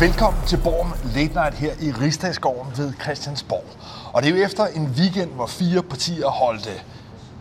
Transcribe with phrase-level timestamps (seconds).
[0.00, 3.64] Velkommen til Borgen Late Night her i Rigsdagsgården ved Christiansborg.
[4.12, 6.70] Og det er jo efter en weekend, hvor fire partier holdte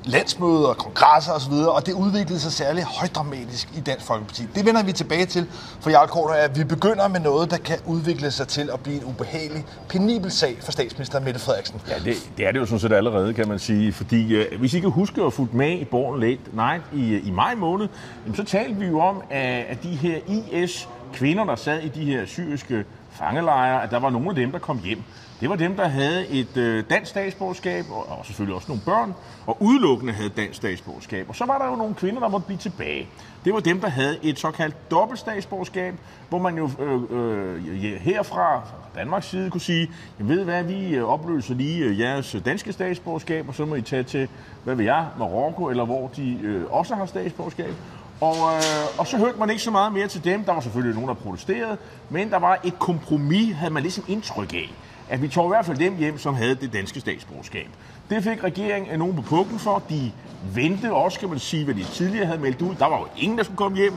[0.06, 4.44] landsmøder, kongresser osv., og det udviklede sig særligt højdramatisk i Dansk Folkeparti.
[4.56, 5.48] Det vender vi tilbage til,
[5.82, 8.98] for jeg Korter, at vi begynder med noget, der kan udvikle sig til at blive
[8.98, 11.82] en ubehagelig, penibel sag for statsminister Mette Frederiksen.
[11.90, 13.94] Ja, det, det er det jo sådan set allerede, kan man sige.
[13.94, 17.28] Fordi øh, hvis I kan huske at fulgt med i Borgen Late Night i, øh,
[17.28, 17.88] i maj måned,
[18.26, 21.88] jamen, så talte vi jo om, at, at de her IS kvinder, der sad i
[21.88, 25.04] de her syriske fangelejre, at der var nogle af dem, der kom hjem.
[25.42, 29.14] Det var dem, der havde et øh, dansk statsborgerskab, og, og selvfølgelig også nogle børn,
[29.46, 31.30] og udelukkende havde dansk statsborgerskab.
[31.30, 33.08] Og så var der jo nogle kvinder, der måtte blive tilbage.
[33.46, 35.94] Det var dem, der havde et såkaldt dobbelt statsborgerskab,
[36.30, 40.96] hvor man jo øh, øh, herfra, fra Danmarks side, kunne sige, jeg ved hvad, vi
[40.96, 44.28] øh, opløser lige øh, jeres danske statsborgerskab, og så må I tage til,
[44.64, 47.74] hvad ved jeg, Marokko, eller hvor de øh, også har statsborgerskab.
[48.22, 50.44] Og, øh, og så hørte man ikke så meget mere til dem.
[50.44, 51.78] Der var selvfølgelig nogen, der protesterede,
[52.10, 54.74] men der var et kompromis, havde man ligesom indtryk af
[55.10, 57.68] at vi tog i hvert fald dem hjem, som havde det danske statsborgerskab.
[58.10, 59.84] Det fik regeringen nogen på pukken for.
[59.90, 60.12] De
[60.54, 62.76] ventede også, kan man sige, hvad de tidligere havde meldt ud.
[62.76, 63.94] Der var jo ingen, der skulle komme hjem.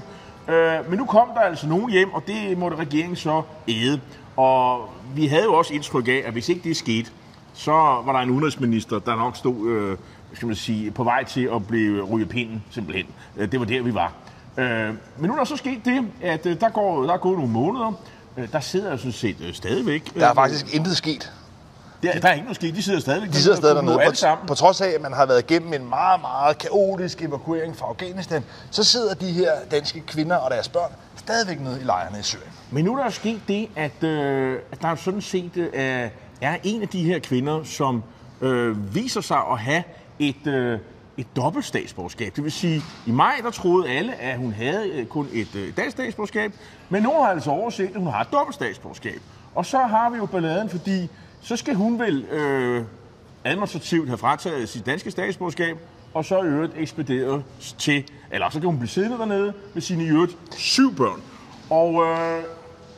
[0.48, 4.00] Øh, men nu kom der altså nogen hjem, og det måtte regeringen så æde.
[4.36, 7.10] Og vi havde jo også indtryk af, at hvis ikke det skete,
[7.54, 9.96] så var der en udenrigsminister, der nok stod øh,
[10.34, 13.06] skal man sige, på vej til at blive ryge pinden, simpelthen.
[13.36, 14.12] Øh, det var der, vi var.
[14.56, 17.38] Øh, men nu er der så sket det, at øh, der, går, der er gået
[17.38, 17.92] nogle måneder,
[18.52, 20.14] der sidder sådan set stadigvæk...
[20.14, 21.32] Der er faktisk intet sket.
[22.02, 22.74] Der, der er ikke noget sket.
[22.74, 23.30] De sidder stadigvæk.
[23.30, 24.00] De sidder stadig dernede.
[24.08, 24.46] På, sammen.
[24.46, 28.44] på trods af, at man har været igennem en meget, meget kaotisk evakuering fra Afghanistan,
[28.70, 32.52] så sidder de her danske kvinder og deres børn stadigvæk nede i lejrene i Syrien.
[32.70, 35.70] Men nu er der sket det, at, øh, at der sådan set øh,
[36.40, 38.02] er en af de her kvinder, som
[38.40, 39.82] øh, viser sig at have
[40.20, 40.46] et...
[40.46, 40.78] Øh,
[41.16, 42.36] et dobbelt statsborgerskab.
[42.36, 45.76] Det vil sige, i maj der troede alle, at hun havde øh, kun et øh,
[45.76, 46.52] dansk statsborgerskab,
[46.88, 49.20] men nu har altså overset, at hun har et dobbelt statsborgerskab.
[49.54, 51.08] Og så har vi jo balladen, fordi
[51.40, 52.84] så skal hun vel øh,
[53.44, 55.76] administrativt have frataget sit danske statsborgerskab,
[56.14, 57.44] og så i øvrigt ekspederet
[57.78, 61.20] til, eller så kan hun blive siddende dernede med sine i øvrigt syv børn.
[61.70, 62.44] Og øh,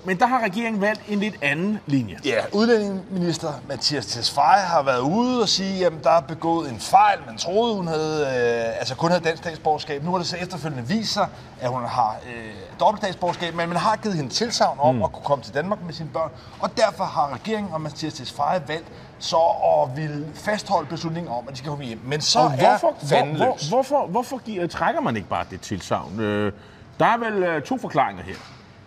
[0.04, 2.16] men der har regeringen valgt en lidt anden linje.
[2.24, 7.18] Ja, udlændingeminister Mathias Tesfaye har været ude og sige, at der er begået en fejl.
[7.26, 10.04] Man troede, hun havde, øh, altså kun havde dansk statsborgerskab.
[10.04, 11.28] Nu har det så efterfølgende vist sig,
[11.60, 15.02] at hun har øh, dobbelt statsborgerskab, men man har givet hende tilsavn om mm.
[15.02, 16.30] at kunne komme til Danmark med sine børn.
[16.60, 21.52] Og derfor har regeringen og Mathias Tesfaye valgt så at ville fastholde beslutningen om, at
[21.52, 22.00] de skal komme hjem.
[22.04, 25.60] Men så og hvorfor, er hvor, hvor, hvorfor, hvorfor giver, trækker man ikke bare det
[25.60, 26.20] tilsavn?
[26.20, 26.52] Øh,
[26.98, 28.34] der er vel øh, to forklaringer her.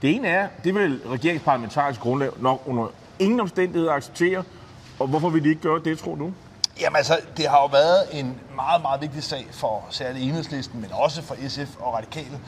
[0.01, 2.87] Det ene er, det vil regeringsparlamentarisk grundlag nok under
[3.19, 4.43] ingen omstændighed acceptere.
[4.99, 6.31] Og hvorfor vil de ikke gøre det, tror du?
[6.81, 10.89] Jamen altså, det har jo været en meget, meget vigtig sag for særligt enhedslisten, men
[10.93, 12.39] også for SF og Radikale,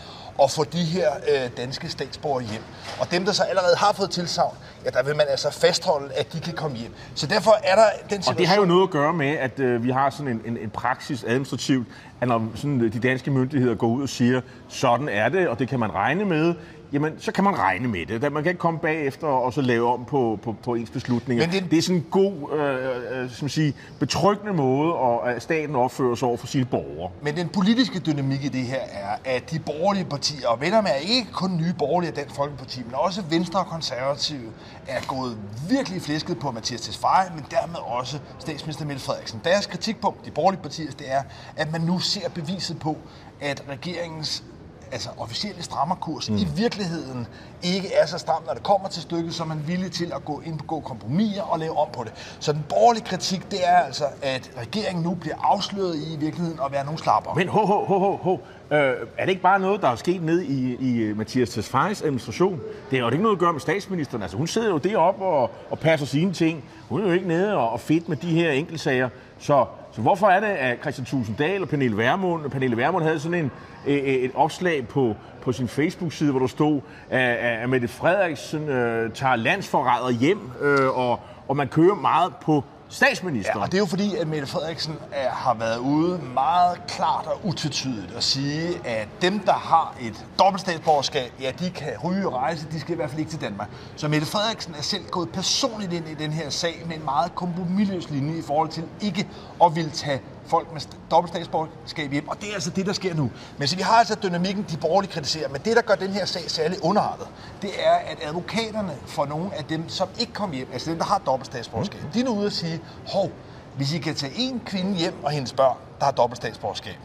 [0.44, 2.62] at få de her øh, danske statsborgere hjem.
[3.00, 6.34] Og dem, der så allerede har fået tilsavn, ja, der vil man altså fastholde, at
[6.34, 6.94] de kan komme hjem.
[7.16, 8.34] Så derfor er der den situation...
[8.34, 10.58] Og det har jo noget at gøre med, at øh, vi har sådan en, en,
[10.58, 11.88] en praksis administrativt,
[12.22, 15.68] at når sådan, de danske myndigheder går ud og siger, sådan er det, og det
[15.68, 16.56] kan man regne med,
[16.94, 18.34] jamen så kan man regne med det.
[18.34, 21.48] Man kan ikke komme bagefter og så lave om på, på, på ens beslutninger.
[21.48, 24.94] Men det, det er sådan en god, øh, øh, som sige, betryggende måde,
[25.26, 27.12] at staten opfører sig over for sine borgere.
[27.22, 30.92] Men den politiske dynamik i det her er, at de borgerlige partier, og venner med
[30.92, 34.52] er ikke kun nye borgerlige af Dansk Folkeparti, men også Venstre og Konservative,
[34.88, 35.38] er gået
[35.70, 39.42] virkelig flæsket på Mathias Tesfaye, men dermed også statsminister Mette Frederiksen.
[39.44, 41.24] Deres kritikpunkt, de borgerlige partier, det er,
[41.56, 42.98] at man nu ser beviset på,
[43.42, 44.44] at regeringens
[44.92, 46.38] altså officielle strammerkurs mm.
[46.38, 47.28] i virkeligheden
[47.64, 50.26] ikke er så stram, når det kommer til stykket, så er man villig til at
[50.26, 52.38] gå ind på kompromiser og lave om på det.
[52.40, 56.60] Så den borgerlige kritik, det er altså, at regeringen nu bliver afsløret i, i virkeligheden
[56.66, 57.34] at være nogle slapper.
[57.34, 58.38] Men ho, ho, ho, ho, ho.
[58.72, 62.62] Øh, er det ikke bare noget, der er sket ned i, i Mathias Tesfayes administration?
[62.92, 64.22] Det har jo ikke noget at gøre med statsministeren.
[64.22, 66.64] Altså, hun sidder jo deroppe og, og passer sine ting.
[66.90, 69.10] Hun er jo ikke nede og, og fedt med de her enkeltsager.
[69.40, 69.66] Så,
[69.98, 73.52] så hvorfor er det, at Christian Tusinddal og Pernille Vermund, Pernille Vermund havde sådan en,
[73.88, 78.70] e, e, et opslag på, på sin Facebook-side, hvor der stod, at, at Mette Frederiksen
[78.70, 83.54] øh, tager landsforræder hjem, øh, og, og man kører meget på statsminister.
[83.56, 87.26] Ja, og det er jo fordi, at Mette Frederiksen er, har været ude meget klart
[87.26, 92.34] og utvetydigt at sige, at dem, der har et dobbeltstatsborgerskab, ja, de kan ryge og
[92.34, 93.70] rejse, de skal i hvert fald ikke til Danmark.
[93.96, 97.36] Så Mette Frederiksen er selv gået personligt ind i den her sag med en meget
[97.36, 99.28] kompromilløs linje i forhold til ikke
[99.64, 103.14] at ville tage folk med dobbelt statsborgerskab hjem, og det er altså det, der sker
[103.14, 103.32] nu.
[103.58, 106.26] Men så vi har altså dynamikken, de borgerlige kritiserer, men det, der gør den her
[106.26, 107.28] sag særlig underrettet,
[107.62, 111.06] det er, at advokaterne for nogle af dem, som ikke kom hjem, altså dem, der
[111.06, 112.10] har dobbelt statsborgerskab, mm.
[112.12, 113.32] de er nu ude at sige, hov,
[113.76, 116.98] hvis I kan tage en kvinde hjem og hendes børn, der har dobbelt statsborgerskab,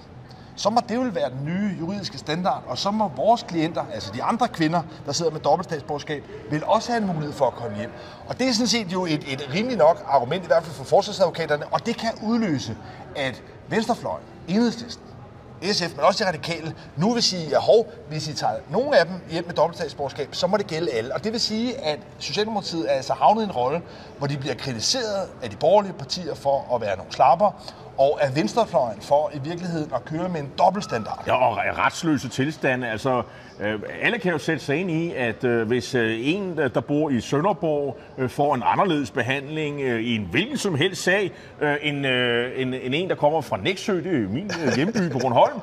[0.57, 4.11] så må det jo være den nye juridiske standard, og så må vores klienter, altså
[4.15, 7.77] de andre kvinder, der sidder med dobbeltstatsborgerskab, vil også have en mulighed for at komme
[7.77, 7.91] hjem.
[8.27, 10.85] Og det er sådan set jo et, et rimeligt nok argument, i hvert fald for
[10.85, 12.77] forsvarsadvokaterne, og det kan udløse,
[13.17, 15.07] at venstrefløjen, enhedslisten,
[15.73, 19.07] SF, men også de radikale, nu vil sige, at hov, hvis I tager nogle af
[19.07, 21.15] dem hjem med dobbeltstatsborgerskab, så må det gælde alle.
[21.15, 23.83] Og det vil sige, at Socialdemokratiet er altså havnet i en rolle,
[24.19, 27.51] hvor de bliver kritiseret af de borgerlige partier for at være nogle slapper,
[27.99, 31.23] og er venstrefløjen for i virkeligheden at køre med en dobbeltstandard.
[31.27, 32.89] Ja, og retsløse tilstande.
[32.91, 33.23] Altså,
[33.63, 37.11] Øh, alle kan jo sætte sig ind i, at øh, hvis øh, en, der bor
[37.11, 37.99] i Sønderborg,
[38.29, 41.33] får en anderledes behandling i en hvilken som helst sag,
[41.83, 42.07] end,
[42.57, 45.61] end, end en, der kommer fra Næksø, det er min hjemby på Bornholm,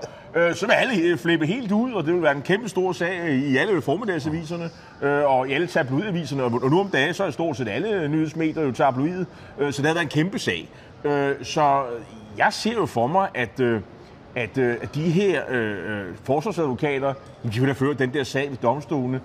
[0.56, 3.58] så vil alle flippe helt ud, og det vil være en kæmpe stor sag i
[3.58, 4.70] alle formiddagsaviserne
[5.26, 6.44] og i alle tabloidaviserne.
[6.44, 9.26] Og nu om dagen, så er stort set alle nyhedsmedier jo tabloid,
[9.58, 10.70] så det har været en kæmpe sag.
[11.04, 11.84] Øh, så
[12.38, 13.62] jeg ser jo for mig, at,
[14.36, 18.50] at, øh, at de her øh, øh forsvarsadvokater, de vil da føre den der sag
[18.50, 19.22] ved domstolene.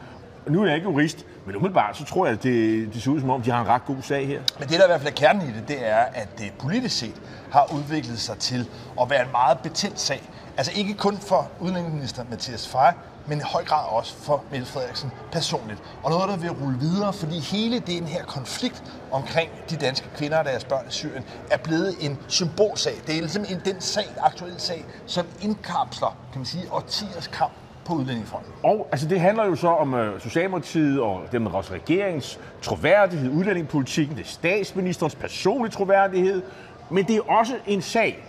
[0.49, 3.21] Nu er jeg ikke jurist, men umiddelbart så tror jeg, at det, det ser ud
[3.21, 4.41] som om, de har en ret god sag her.
[4.59, 6.99] Men det, der i hvert fald er kernen i det, det er, at det politisk
[6.99, 7.23] set
[7.53, 8.69] har udviklet sig til
[9.01, 10.23] at være en meget betændt sag.
[10.57, 12.93] Altså ikke kun for udenrigsminister Mathias Frey,
[13.27, 15.83] men i høj grad også for Mette Frederiksen personligt.
[16.03, 18.83] Og noget, der vil rulle videre, fordi hele den her konflikt
[19.13, 22.95] omkring de danske kvinder og deres børn i Syrien er blevet en symbolsag.
[23.07, 27.53] Det er ligesom en, den sag, aktuel sag, som indkapsler, kan man sige, årtiers kamp
[27.85, 28.53] på udlændingefronten.
[28.63, 34.17] Og altså, det handler jo så om uh, Socialdemokratiet og den også regerings troværdighed, udlændingepolitikken,
[34.17, 36.43] det er statsministerens personlige troværdighed,
[36.91, 38.25] men det er også en sag,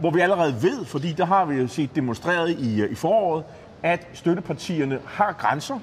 [0.00, 3.44] hvor vi allerede ved, fordi der har vi jo set demonstreret i, øh, i foråret,
[3.84, 5.78] at støttepartierne har grænser,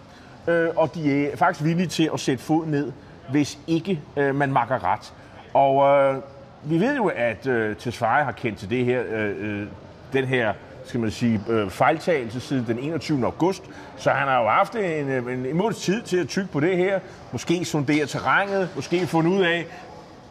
[0.47, 2.91] øh, og de er faktisk villige til at sætte fod ned,
[3.29, 5.13] hvis ikke øh, man makker ret.
[5.53, 6.21] Og øh,
[6.63, 9.67] vi ved jo, at øh, Tesfaye har kendt til det her, øh, øh
[10.13, 10.53] den her
[10.85, 13.25] skal man sige, øh, fejltagelse siden den 21.
[13.25, 13.63] august.
[13.97, 16.59] Så han har jo haft en, øh, en, en måneds tid til at tykke på
[16.59, 16.99] det her.
[17.31, 19.65] Måske sondere terrænet, måske finde ud af,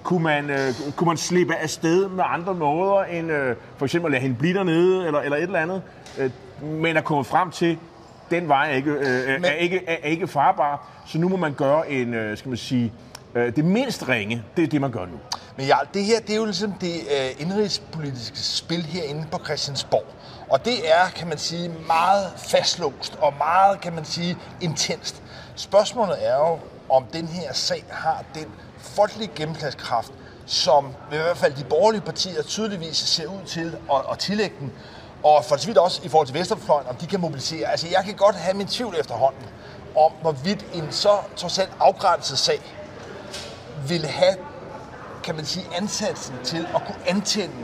[0.03, 4.09] kunne man, øh, kunne man slippe af sted med andre måder, end øh, for eksempel
[4.09, 5.83] at lade hende blive dernede, eller, eller et eller andet.
[6.19, 6.31] Øh,
[6.63, 7.79] men at komme frem til,
[8.31, 9.45] den vej er ikke, øh, men...
[9.45, 12.59] er, ikke, er, er ikke farbar, så nu må man gøre en, øh, skal man
[12.59, 12.93] sige,
[13.35, 15.19] øh, det mindst ringe, det er det, man gør nu.
[15.57, 20.07] Men ja, det her, det er jo ligesom det øh, indrigspolitiske spil herinde på Christiansborg.
[20.49, 25.23] Og det er, kan man sige, meget fastlåst og meget, kan man sige, intenst.
[25.55, 26.59] Spørgsmålet er jo,
[26.89, 28.47] om den her sag har den
[28.79, 30.13] folkelige gennemslagskraft,
[30.47, 34.73] som i hvert fald de borgerlige partier tydeligvis ser ud til at, at tillægge den.
[35.23, 37.71] Og for så vidt også i forhold til Vesterfløjen, om de kan mobilisere.
[37.71, 39.43] Altså, jeg kan godt have min tvivl efterhånden
[39.97, 42.61] om, hvorvidt en så trods alt afgrænset sag
[43.89, 44.35] vil have,
[45.25, 47.55] kan man sige, ansatsen til at kunne antænde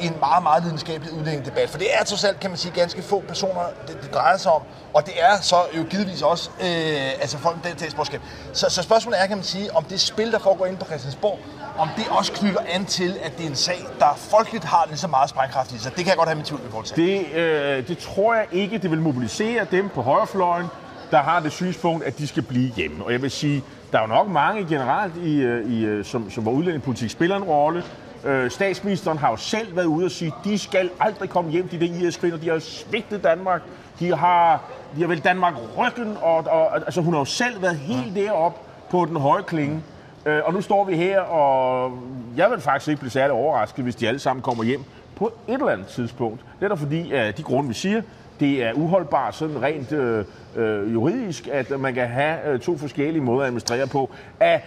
[0.00, 1.70] en meget, meget lidenskabelig udlændingedebat.
[1.70, 4.52] For det er trods alt, kan man sige, ganske få personer, det, det drejer sig
[4.52, 4.62] om.
[4.94, 8.20] Og det er så jo givetvis også øh, altså folk med statsborgerskab.
[8.52, 11.38] Så, så spørgsmålet er, kan man sige, om det spil, der foregår inde på Christiansborg,
[11.78, 14.98] om det også knytter an til, at det er en sag, der folkeligt har lige
[14.98, 15.96] så meget sprængkraft i sig.
[15.96, 16.96] Det kan jeg godt have min tvivl i forhold til.
[16.96, 20.66] Det, øh, det tror jeg ikke, det vil mobilisere dem på højrefløjen,
[21.10, 23.04] der har det synspunkt, at de skal blive hjemme.
[23.04, 23.62] Og jeg vil sige,
[23.92, 27.36] der er jo nok mange generelt, i, øh, i, øh, som, som hvor udlændingepolitik spiller
[27.36, 27.84] en rolle.
[28.24, 31.68] Øh, statsministeren har jo selv været ude og sige, at de skal aldrig komme hjem,
[31.68, 32.38] de der IS-kvinder.
[32.38, 33.62] De har svigtet Danmark.
[33.98, 34.62] De har,
[34.96, 36.16] de har vel Danmark ryggen.
[36.22, 38.60] Og, og, altså, hun har jo selv været helt deroppe
[38.90, 39.82] på den høje klinge.
[40.26, 41.98] Øh, og nu står vi her, og
[42.36, 44.80] jeg vil faktisk ikke blive særlig overrasket, hvis de alle sammen kommer hjem
[45.16, 46.44] på et eller andet tidspunkt.
[46.60, 48.02] Det er fordi, at de grunde, vi siger,
[48.40, 50.24] det er uholdbart sådan rent øh,
[50.56, 54.10] øh, juridisk, at man kan have øh, to forskellige måder at administrere på.
[54.42, 54.58] Æh,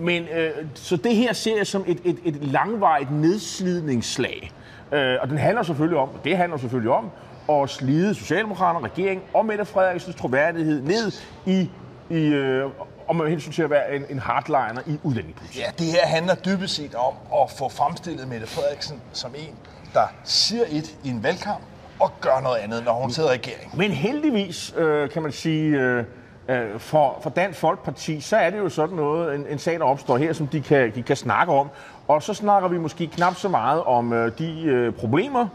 [0.00, 4.50] men øh, så det her ser jeg som et, et, et langvejt nedslidningsslag.
[4.92, 7.10] Øh, og den handler selvfølgelig om, det handler selvfølgelig om,
[7.50, 11.12] at slide Socialdemokraterne, regeringen og Mette Frederiksens troværdighed ned
[11.46, 11.70] i,
[12.10, 12.70] i øh,
[13.08, 15.60] om med hensyn til at være en, en hardliner i udlændingepolitik.
[15.60, 19.54] Ja, det her handler dybest set om at få fremstillet Mette Frederiksen som en,
[19.94, 21.60] der siger et i en valgkamp,
[22.00, 23.76] og gør noget andet, når hun sidder i regering.
[23.76, 26.04] Men heldigvis, øh, kan man sige, øh,
[26.48, 29.84] øh, for, for Dansk Folkeparti, så er det jo sådan noget, en, en sag, der
[29.84, 31.68] opstår her, som de kan, de kan snakke om.
[32.08, 35.48] Og så snakker vi måske knap så meget om øh, de øh, problemer,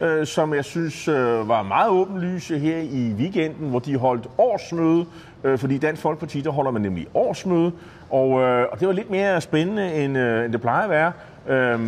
[0.00, 5.06] øh, som jeg synes øh, var meget åbenlyse her i weekenden, hvor de holdt årsmøde,
[5.44, 7.72] øh, fordi Dansk Folkeparti, der holder man nemlig årsmøde,
[8.10, 11.12] og, øh, og det var lidt mere spændende, end, øh, end det plejer at være.
[11.48, 11.80] Øh,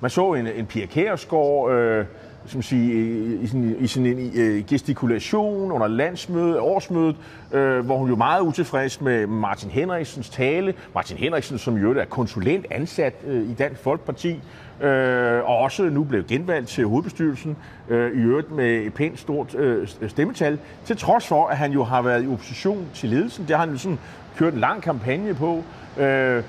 [0.00, 2.04] man så en, en Pia Kærsgaard, øh,
[2.46, 7.16] som sige, i sin, i sin øh, gestikulation under landsmødet, årsmødet,
[7.52, 10.74] øh, hvor hun jo meget utilfreds med Martin Henriksens tale.
[10.94, 14.40] Martin Henriksen, som jo er konsulent ansat øh, i Dansk Folkeparti,
[14.80, 17.56] øh, og også nu blev genvalgt til hovedbestyrelsen,
[17.88, 21.84] øh, i øvrigt med et pænt stort øh, stemmetal, til trods for, at han jo
[21.84, 23.44] har været i opposition til ledelsen.
[23.48, 23.98] Det har han jo sådan
[24.36, 25.64] kørt en lang kampagne på.
[25.98, 26.42] Øh,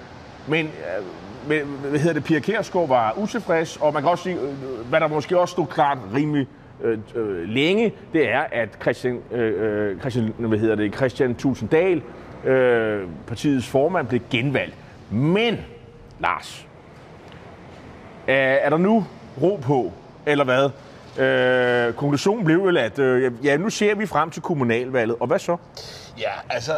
[0.48, 1.06] men øh,
[1.46, 5.08] hvad hedder det, Pia Kærsgaard var utilfreds, og man kan også sige, øh, hvad der
[5.08, 6.48] måske også stod klart rimelig
[6.84, 12.02] øh, øh, længe, det er, at Christian, øh, øh, Christian, hvad hedder det, Christian Tulsendal,
[12.46, 14.76] øh, partiets formand, blev genvalgt.
[15.12, 15.58] Men,
[16.20, 16.68] Lars,
[18.28, 19.06] er, er der nu
[19.42, 19.92] ro på,
[20.26, 20.70] eller hvad?
[21.20, 25.40] Øh, konklusionen blev vel, at øh, ja, nu ser vi frem til kommunalvalget, og hvad
[25.40, 25.58] så?
[26.20, 26.72] Ja, altså,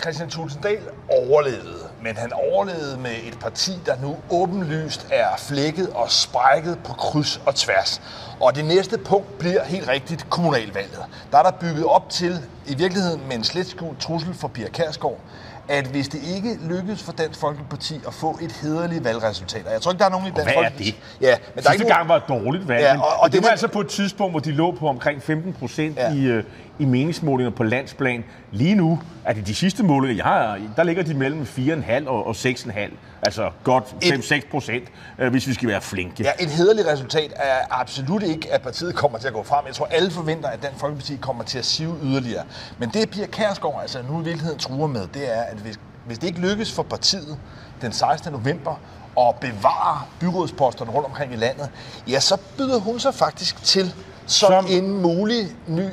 [0.00, 0.78] Christian Tulsendal
[1.08, 6.92] overlevede, men han overlevede med et parti, der nu åbenlyst er flækket og sprækket på
[6.92, 8.02] kryds og tværs.
[8.40, 10.98] Og det næste punkt bliver helt rigtigt kommunalvalget.
[11.32, 15.20] Der er der bygget op til, i virkeligheden med en slet trussel for Pia Kærsgaard,
[15.68, 19.80] at hvis det ikke lykkes for Dansk Folkeparti at få et hederligt valgresultat, og jeg
[19.80, 20.88] tror ikke, der er nogen i Dansk Hvad Folkeparti...
[20.88, 21.26] er det?
[21.26, 23.32] Ja, men der er ikke gang var et dårligt valg, ja, og, og, og det,
[23.32, 26.12] det var det, altså på et tidspunkt, hvor de lå på omkring 15 procent ja.
[26.12, 26.44] i, øh,
[26.80, 28.24] i meningsmålinger på landsplan.
[28.52, 32.26] Lige nu er det de sidste målinger, jeg har, der ligger de mellem 4,5 og,
[32.26, 32.78] og 6,5.
[33.22, 34.84] Altså godt 5-6 procent,
[35.18, 36.22] øh, hvis vi skal være flinke.
[36.22, 39.66] Ja, et hederligt resultat er absolut ikke, at partiet kommer til at gå frem.
[39.66, 42.44] Jeg tror, alle forventer, at Dansk Folkeparti kommer til at sive yderligere.
[42.78, 46.18] Men det, Pia Kærsgaard altså nu i virkeligheden truer med, det er, at hvis, hvis
[46.18, 47.38] det ikke lykkes for partiet
[47.82, 48.32] den 16.
[48.32, 48.80] november
[49.18, 51.68] at bevare byrådsposterne rundt omkring i landet,
[52.08, 53.94] ja, så byder hun sig faktisk til
[54.26, 55.88] som, som en mulig ny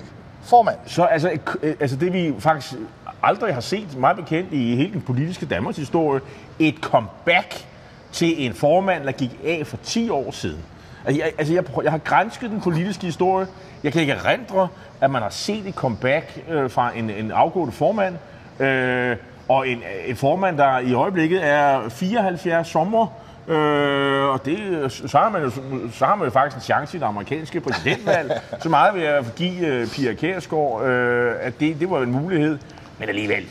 [0.48, 0.78] formand.
[0.86, 2.74] Så altså, øh, altså det vi faktisk
[3.24, 6.22] aldrig har set, meget bekendt i hele den politiske Danmarks historie,
[6.60, 7.66] et comeback
[8.12, 10.62] til en formand, der gik af for 10 år siden.
[11.06, 13.48] Altså, jeg, altså jeg, jeg har grænsket den politiske historie.
[13.84, 14.68] Jeg kan ikke erindre,
[15.02, 18.16] at man har set et comeback øh, fra en, en afgående formand.
[18.60, 23.08] Øh, og en, en formand, der i øjeblikket er 74 sommer,
[23.48, 25.50] Øh, og det, så, har man jo,
[25.92, 28.42] så har man jo faktisk en chance i det amerikanske præsidentvalg.
[28.64, 32.58] så meget vil jeg give uh, Pia Kærsgaard, øh, at det, det var en mulighed.
[33.00, 33.46] Men alligevel,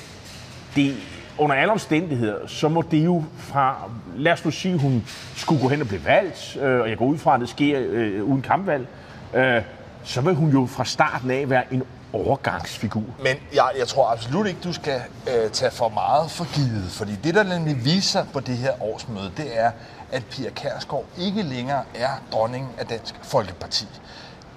[0.77, 0.97] det,
[1.39, 3.77] under alle omstændigheder, så må det jo fra,
[4.17, 5.05] lad os nu sige, hun
[5.37, 7.79] skulle gå hen og blive valgt, øh, og jeg går ud fra, at det sker
[7.89, 8.87] øh, uden kampvalg,
[9.35, 9.63] øh,
[10.05, 13.03] så vil hun jo fra starten af være en overgangsfigur.
[13.23, 17.17] Men jeg, jeg tror absolut ikke, du skal øh, tage for meget for givet, fordi
[17.25, 19.71] det, der nemlig viser på det her årsmøde, det er,
[20.13, 23.87] at Pia Kærsgaard ikke længere er dronningen af Dansk Folkeparti.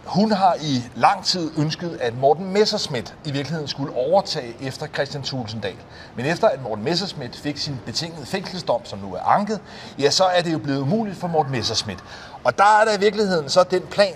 [0.05, 5.23] Hun har i lang tid ønsket, at Morten Messerschmidt i virkeligheden skulle overtage efter Christian
[5.23, 5.75] Tulsendal.
[6.15, 9.59] Men efter at Morten Messerschmidt fik sin betingede fængselsdom, som nu er anket,
[9.99, 11.99] ja, så er det jo blevet umuligt for Morten Messerschmidt.
[12.43, 14.15] Og der er der i virkeligheden så den plan,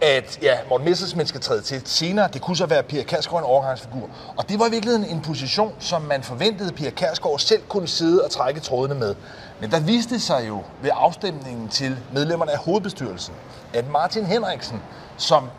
[0.00, 2.28] at ja, Morten Messersmith skal træde til senere.
[2.32, 4.08] Det kunne så være Pia Kærsgaard en overgangsfigur.
[4.36, 8.24] Og det var i virkeligheden en position, som man forventede, Pia Kærsgaard selv kunne sidde
[8.24, 9.14] og trække trådene med.
[9.60, 13.34] Men der viste sig jo ved afstemningen til medlemmerne af hovedbestyrelsen,
[13.74, 14.82] at Martin Henriksen,
[15.16, 15.50] som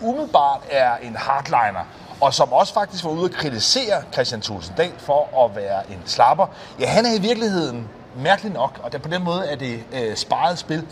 [0.00, 1.84] umiddelbart er en hardliner,
[2.20, 6.46] og som også faktisk var ude at kritisere Christian Tulsendal for at være en slapper,
[6.80, 10.16] ja, han er i virkeligheden mærkeligt nok, og der på den måde er det øh,
[10.16, 10.86] sparet spil,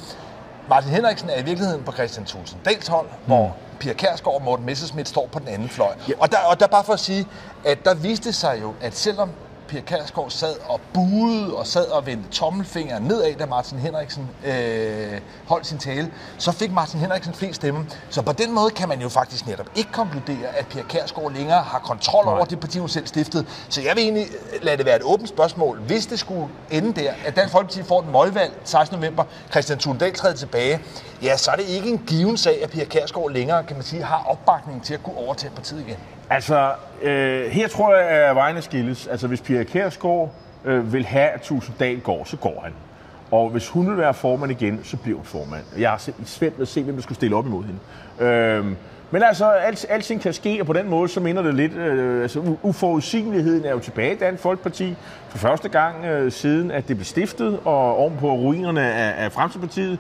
[0.69, 3.27] Martin Henriksen er i virkeligheden på Christian Thulsen Dals hold, mm.
[3.27, 5.93] hvor Pia Kærsgaard og Morten Messerschmidt står på den anden fløj.
[6.09, 6.13] Ja.
[6.19, 7.27] Og, der, og der bare for at sige,
[7.65, 9.31] at der viste sig jo, at selvom
[9.69, 15.21] Pia Kærsgaard sad og buede og sad og vendte tommelfingeren nedad, da Martin Henriksen øh,
[15.47, 17.87] holdt sin tale, så fik Martin Henriksen flest stemme.
[18.11, 21.63] Så på den måde kan man jo faktisk netop ikke konkludere, at Pia Kærsgaard længere
[21.63, 22.35] har kontrol Nej.
[22.35, 23.47] over det parti, hun selv stiftede.
[23.69, 24.27] Så jeg vil egentlig
[24.63, 25.79] lade det være et åbent spørgsmål.
[25.79, 28.99] Hvis det skulle ende der, at Dansk Folkeparti får et møgvalg 16.
[28.99, 30.81] november, Christian Thulendal træder tilbage,
[31.23, 34.03] ja, så er det ikke en given sag, at Pia Kærsgaard længere, kan man sige,
[34.03, 35.97] har opbakning til at kunne overtage partiet igen.
[36.31, 39.07] Altså, øh, her tror jeg, at vejene skilles.
[39.07, 40.31] Altså, hvis Pia Kærsgaard
[40.65, 42.73] øh, vil have, at Tusinddal går, så går han.
[43.31, 45.65] Og hvis hun vil være formand igen, så bliver hun formand.
[45.79, 47.79] Jeg har svært ved at se, hvem der skulle stille op imod hende.
[48.31, 48.67] Øh,
[49.11, 52.23] men altså, alt, alting kan ske, og på den måde, så minder det lidt, øh,
[52.23, 54.97] altså uforudsigeligheden er jo tilbage i Dansk Folkeparti
[55.29, 59.99] for første gang øh, siden, at det blev stiftet, og ovenpå ruinerne af, af Fremskridspartiet,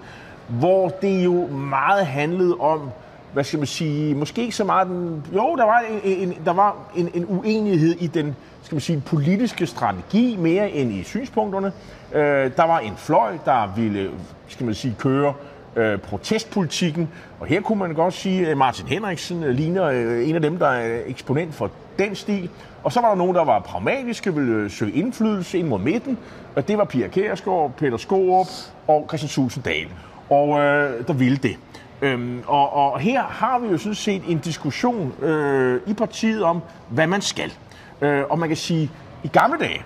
[0.48, 2.90] hvor det jo meget handlede om,
[3.32, 6.52] hvad skal man sige, måske ikke så meget den, jo, der var en, en, der
[6.52, 11.72] var en, en uenighed i den, skal man sige, politiske strategi mere end i synspunkterne.
[12.12, 14.10] Øh, der var en fløj, der ville,
[14.48, 15.34] skal man sige, køre
[15.76, 17.08] øh, protestpolitikken,
[17.40, 20.58] og her kunne man godt sige, at Martin Henriksen øh, ligner øh, en af dem,
[20.58, 22.50] der er eksponent for den stil.
[22.84, 26.18] Og så var der nogen, der var pragmatiske, ville øh, søge indflydelse ind mod midten,
[26.56, 28.46] og det var Pia Kærsgaard, Peter Skorup
[28.86, 29.86] og Christian Tulsendal.
[30.30, 31.56] Og øh, der ville det.
[32.02, 36.62] Øhm, og, og her har vi jo sådan set en diskussion øh, i partiet om,
[36.88, 37.52] hvad man skal.
[38.00, 38.90] Øh, og man kan sige,
[39.24, 39.82] i gamle dage,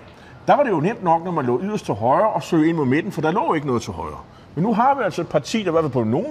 [0.47, 2.77] der var det jo nemt nok, når man lå yderst til højre og søgte ind
[2.77, 4.19] mod midten, for der lå ikke noget til højre.
[4.55, 6.27] Men nu har vi altså et parti, der i hvert fald på nogle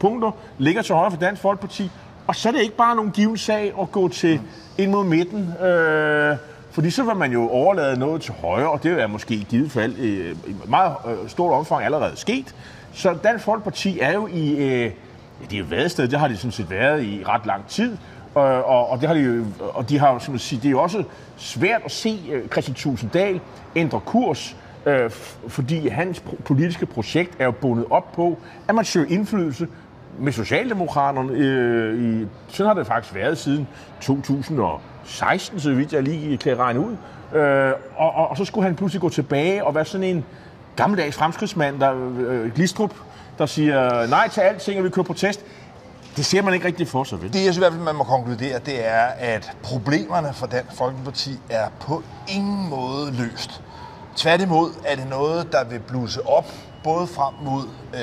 [0.00, 1.90] punkter ligger til højre for Dansk Folkeparti,
[2.26, 4.40] og så er det ikke bare nogen given sag at gå til
[4.78, 6.36] ind mod midten, øh,
[6.70, 9.70] fordi så vil man jo overlade noget til højre, og det er måske i givet
[9.70, 12.54] fald øh, i meget øh, stort omfang allerede sket.
[12.92, 14.56] Så Dansk Folkeparti er jo i...
[14.56, 14.90] Øh,
[15.40, 17.96] Ja, det er jo vadested, det har de sådan set været i ret lang tid.
[18.34, 20.70] Og, og, og, det har de jo, og de har, som man siger, det er
[20.70, 21.04] jo også
[21.36, 23.40] svært at se øh, Christian Tusinddal
[23.76, 25.10] ændre kurs, øh,
[25.48, 28.38] fordi hans politiske projekt er jo bundet op på,
[28.68, 29.68] at man søger indflydelse
[30.18, 31.32] med Socialdemokraterne.
[31.32, 33.68] Øh, i, sådan har det faktisk været siden
[34.00, 36.96] 2016, så vidt jeg lige kan regne ud.
[37.34, 40.24] Øh, og, og, og så skulle han pludselig gå tilbage og være sådan en
[40.76, 42.94] gammeldags fremskridsmand, der øh, Glistrup,
[43.38, 45.40] der siger nej til alting, og vi kører protest.
[46.16, 47.32] Det ser man ikke rigtig for sig vel?
[47.32, 50.76] Det, jeg synes i hvert fald, man må konkludere, det er, at problemerne for Dansk
[50.76, 53.62] Folkeparti er på ingen måde løst.
[54.16, 56.46] Tværtimod er det noget, der vil bluse op,
[56.90, 57.62] både frem mod
[57.94, 58.00] øh,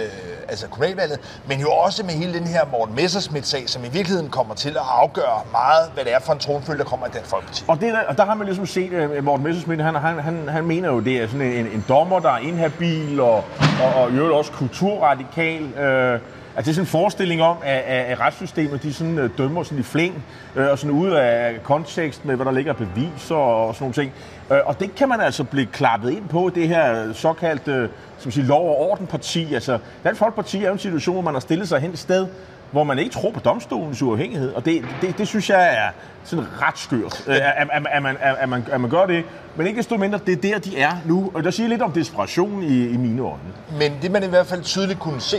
[0.48, 4.56] altså kommunalvalget, men jo også med hele den her Morten Messersmith-sag, som i virkeligheden kommer
[4.56, 7.64] til at afgøre meget, hvad det er for en tronfølge, der kommer i Dansk Folkeparti.
[7.68, 10.66] Og, det, og der har man ligesom set, at Morten Messersmith, han, han, han, han
[10.66, 13.44] mener jo, det er sådan en, en dommer, der er inhabil og,
[13.84, 15.64] og, og jo også kulturradikal.
[15.64, 16.20] Øh,
[16.56, 19.80] Altså, det er sådan en forestilling om, at, at, retssystemet de sådan, uh, dømmer sådan
[19.80, 20.24] i flæng
[20.56, 23.94] uh, og sådan ud af kontekst med, hvad der ligger af beviser og sådan nogle
[23.94, 24.14] ting.
[24.50, 27.90] Uh, og det kan man altså blive klappet ind på, det her såkaldte
[28.24, 29.54] som siger, lov- og orden parti.
[29.54, 32.28] Altså, Dansk Folkeparti er jo en situation, hvor man har stillet sig hen et sted,
[32.72, 34.54] hvor man ikke tror på domstolens uafhængighed.
[34.54, 35.90] Og det, det, det synes jeg er
[36.24, 39.24] sådan ret skørt, at, at, at, at, man, at, man, at man gør det.
[39.56, 41.32] Men ikke desto mindre, det er der, de er nu.
[41.34, 43.40] Og der siger lidt om desperation i, i mine øjne.
[43.80, 45.38] Men det, man i hvert fald tydeligt kunne se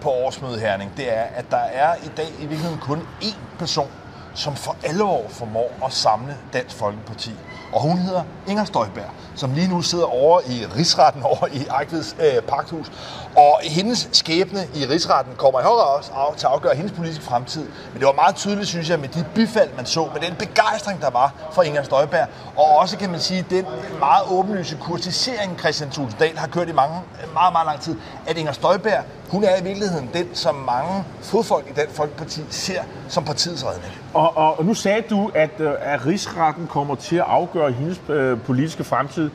[0.00, 3.88] på årsmødet Herning, det er, at der er i dag i virkeligheden kun én person,
[4.34, 7.30] som for alvor formår at samle Dansk Folkeparti.
[7.72, 12.16] Og hun hedder Inger Støjberg, som lige nu sidder over i rigsretten over i Ejkveds
[12.20, 12.92] øh, Pagthus.
[13.36, 17.24] Og hendes skæbne i rigsretten kommer i højere også af, til at afgøre hendes politiske
[17.24, 17.64] fremtid.
[17.92, 21.00] Men det var meget tydeligt, synes jeg, med de bifald, man så, med den begejstring,
[21.00, 22.26] der var for Inger Støjberg.
[22.56, 23.66] Og også, kan man sige, den
[23.98, 27.00] meget åbenlyse kurtisering, Christian Tulsendal har kørt i mange,
[27.32, 31.66] meget, meget lang tid, at Inger Støjberg, hun er i virkeligheden den, som mange fodfolk
[31.70, 33.92] i den Folkeparti ser som partiets redning.
[34.14, 38.00] Og, og, og nu sagde du, at, øh, at rigsretten kommer til at afgøre hendes
[38.08, 39.30] øh, politiske fremtid.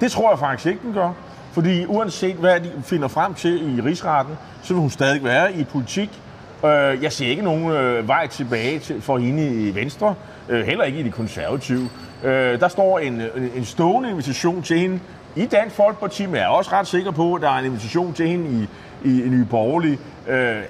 [0.00, 1.12] Det tror jeg faktisk ikke, den gør.
[1.52, 5.64] Fordi uanset hvad de finder frem til i rigsretten, så vil hun stadig være i
[5.64, 6.22] politik.
[6.64, 10.14] Øh, jeg ser ikke nogen øh, vej tilbage til, for hende i Venstre,
[10.48, 11.88] øh, heller ikke i de konservative.
[12.24, 13.22] Øh, der står en,
[13.56, 15.00] en stående invitation til hende
[15.36, 18.14] i Dansk Folkeparti, men jeg er også ret sikker på, at der er en invitation
[18.14, 18.68] til hende i,
[19.08, 19.98] i, i Nye Borgerlige.
[20.28, 20.62] Øh,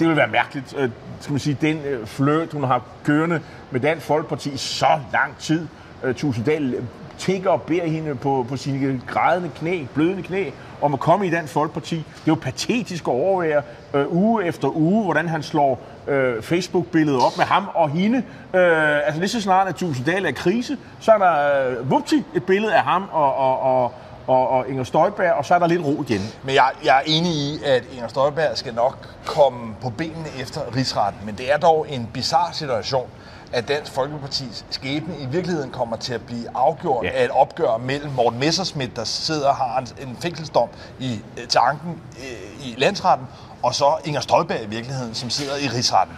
[0.00, 3.80] det vil være mærkeligt, øh, skal man sige, den øh, fløt, hun har kørende med
[3.80, 5.66] Dansk Folkeparti i så lang tid.
[6.04, 6.74] Øh, Tusinddal
[7.18, 10.50] tigger og beder hende på, på sine grædende knæ, blødende knæ,
[10.80, 11.96] om at komme i Dansk Folkeparti.
[11.96, 13.62] Det er jo patetisk at overvære
[13.94, 18.18] øh, uge efter uge, hvordan han slår øh, Facebook-billedet op med ham og hende.
[18.54, 22.24] Øh, altså lige så snart, at Tusinddal er i krise, så er der øh, vupti,
[22.34, 23.92] et billede af ham og, og, og,
[24.26, 26.20] og, og Inger Støjberg, og så er der lidt ro igen.
[26.42, 30.60] Men jeg, jeg er enig i, at Inger Støjberg skal nok komme på benene efter
[30.76, 33.08] rigsretten, men det er dog en bizarre situation,
[33.52, 37.10] at Dansk Folkepartis skæbne i virkeligheden kommer til at blive afgjort ja.
[37.10, 40.68] af et opgør mellem Morten Messerschmidt, der sidder og har en, en fængselsdom
[40.98, 43.26] i, til anken øh, i landsretten,
[43.62, 46.16] og så Inger Støjberg i virkeligheden, som sidder i rigsretten.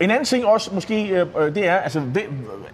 [0.00, 2.02] En anden ting også måske, øh, øh, det er, altså,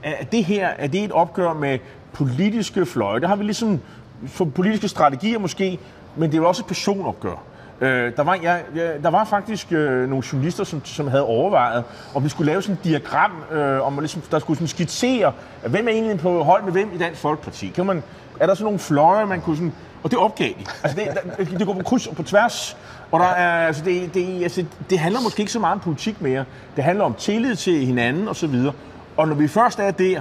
[0.03, 1.79] er det her, er det et opgør med
[2.13, 3.21] politiske fløje?
[3.21, 3.81] Der har vi ligesom
[4.27, 5.79] for politiske strategier måske,
[6.17, 7.43] men det er jo også et personopgør.
[7.81, 11.85] Øh, der, var, ja, ja, der var faktisk øh, nogle journalister, som, som havde overvejet,
[12.15, 15.33] om vi skulle lave sådan et diagram, øh, om man ligesom, der skulle sådan skitsere,
[15.67, 17.69] hvem er egentlig på hold med hvem i Dansk Folkeparti.
[17.69, 18.03] Kan man,
[18.41, 19.73] er der sådan nogle fløje, man kunne sådan...
[20.03, 20.65] Og det opgav de.
[20.83, 21.09] Altså det,
[21.39, 22.77] der, det går på kryds og på tværs.
[23.13, 26.21] Og der er, altså det, det, altså det handler måske ikke så meget om politik
[26.23, 26.45] mere.
[26.77, 28.73] Det handler om tillid til hinanden og så videre.
[29.17, 30.21] Og når vi først er der,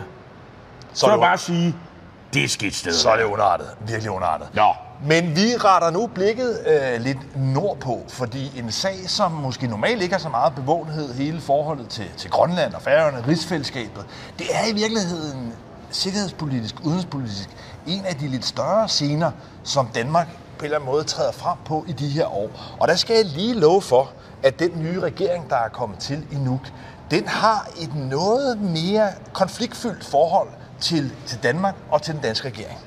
[0.93, 1.75] så, så er det bare at sige,
[2.34, 2.93] det er skidt sted.
[2.93, 3.67] Så er det underartet.
[3.88, 4.47] Virkelig underartet.
[4.56, 4.67] Ja.
[5.06, 10.13] Men vi retter nu blikket øh, lidt nordpå, fordi en sag, som måske normalt ikke
[10.13, 14.06] har så meget bevågenhed, hele forholdet til, til Grønland og Færøerne, rigsfællesskabet,
[14.39, 15.54] det er i virkeligheden
[15.91, 17.49] sikkerhedspolitisk, udenrigspolitisk,
[17.88, 19.32] en af de lidt større scener,
[19.63, 20.28] som Danmark
[20.59, 22.49] på en eller anden måde træder frem på i de her år.
[22.79, 24.11] Og der skal jeg lige love for,
[24.43, 26.67] at den nye regering, der er kommet til i Nuuk,
[27.11, 30.47] den har et noget mere konfliktfyldt forhold
[30.79, 32.77] til, til Danmark og til den danske regering.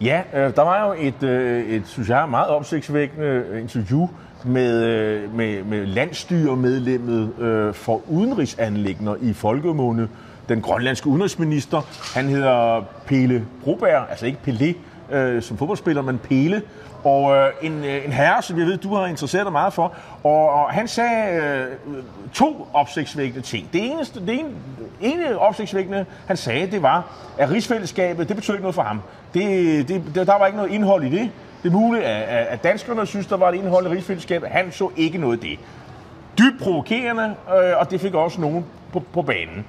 [0.00, 4.08] Ja, øh, der var jo et, øh, et, synes jeg, meget opsigtsvækkende interview
[4.44, 10.08] med, øh, med, med landstyremedlemmet øh, for udenrigsanlægner i Folkemåne,
[10.48, 11.80] den grønlandske udenrigsminister.
[12.14, 14.76] Han hedder Pele Broberg, altså ikke Pelé
[15.10, 16.62] øh, som fodboldspiller, men Pele.
[17.04, 19.92] Og øh, en, øh, en herre, som jeg ved, du har interesseret dig meget for.
[20.24, 21.66] Og, og han sagde øh,
[22.32, 23.68] to opsigtsvækkende ting.
[23.72, 24.48] Det eneste, det ene,
[25.00, 27.04] ene opsigtsvækkende, han sagde, det var,
[27.38, 29.00] at rigsfællesskabet, det betød ikke noget for ham.
[29.34, 31.30] Det, det, der var ikke noget indhold i det.
[31.62, 34.48] Det er muligt, at, at danskerne synes, der var et indhold i rigsfællesskabet.
[34.48, 35.58] Han så ikke noget af det.
[36.38, 39.64] Dybt provokerende, øh, og det fik også nogen på, på banen.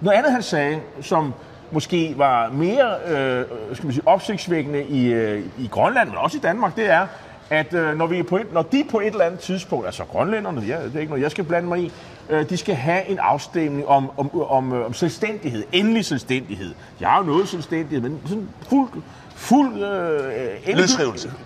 [0.00, 1.34] Noget andet, han sagde, som
[1.74, 6.40] måske var mere øh, skal man sige, opsigtsvækkende i, øh, i Grønland, men også i
[6.40, 7.06] Danmark, det er,
[7.50, 10.60] at øh, når, vi på et, når de på et eller andet tidspunkt, altså grønlænderne,
[10.60, 11.92] ja, det er ikke noget, jeg skal blande mig i,
[12.30, 16.74] øh, de skal have en afstemning om, om, om, øh, om selvstændighed, endelig selvstændighed.
[17.00, 18.88] Jeg har jo noget selvstændighed, men sådan fuld,
[19.34, 20.68] fuld øh,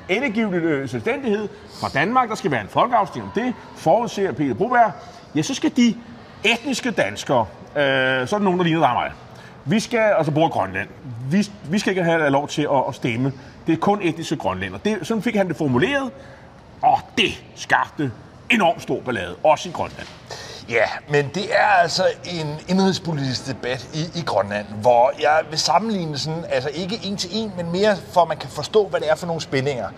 [0.09, 1.49] endegivende øh, selvstændighed
[1.81, 2.29] fra Danmark.
[2.29, 4.93] Der skal være en folkeafstemning om det, forudser Peter Broberg.
[5.35, 5.95] Ja, så skal de
[6.45, 7.83] etniske danskere, øh,
[8.29, 9.13] så er der nogen, der ligner dig mig,
[9.69, 10.89] vi skal, altså bor i Grønland,
[11.31, 13.33] vi, vi skal ikke have lov til at, at stemme.
[13.67, 14.79] Det er kun etniske grønlænder.
[14.79, 16.11] Det, sådan fik han det formuleret,
[16.83, 18.13] og det skabte
[18.51, 20.07] enormt stor ballade, også i Grønland.
[20.69, 26.19] Ja, men det er altså en indrigspolitisk debat i, i Grønland, hvor jeg vil sammenligne
[26.19, 29.11] sådan, altså ikke en til en, men mere for at man kan forstå, hvad det
[29.11, 29.89] er for nogle spændinger